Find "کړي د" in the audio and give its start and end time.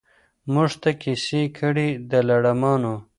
1.57-2.11